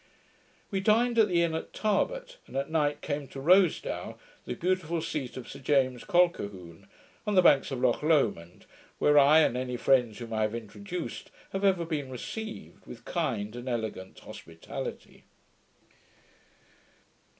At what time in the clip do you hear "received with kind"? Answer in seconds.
12.09-13.55